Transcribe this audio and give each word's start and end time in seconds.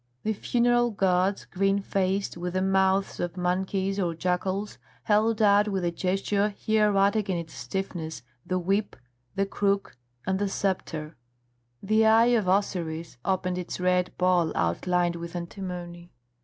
The 0.23 0.33
funeral 0.33 0.89
gods, 0.89 1.45
green 1.45 1.77
faced, 1.79 2.35
with 2.35 2.53
the 2.55 2.61
mouths 2.63 3.19
of 3.19 3.37
monkeys 3.37 3.99
or 3.99 4.15
jackals, 4.15 4.79
held 5.03 5.43
out 5.43 5.67
with 5.67 5.83
a 5.85 5.91
gesture 5.91 6.55
hieratic 6.65 7.29
in 7.29 7.37
its 7.37 7.53
stiffness 7.53 8.23
the 8.43 8.57
whip, 8.57 8.95
the 9.35 9.45
crook, 9.45 9.95
and 10.25 10.39
the 10.39 10.49
sceptre. 10.49 11.17
The 11.83 12.07
eye 12.07 12.31
of 12.33 12.47
Osiris 12.47 13.17
opened 13.23 13.59
its 13.59 13.79
red 13.79 14.11
ball 14.17 14.51
outlined 14.57 15.17
with 15.17 15.35
antimony. 15.35 16.11